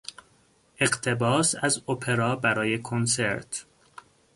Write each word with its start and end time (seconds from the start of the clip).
اقتباس 0.79 1.55
از 1.61 1.81
اپرا 1.89 2.35
برای 2.35 2.81
کنسرت 2.81 3.65